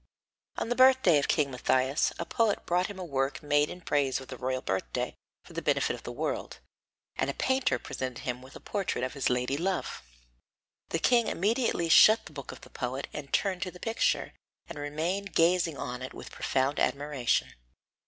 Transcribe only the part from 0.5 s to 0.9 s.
On the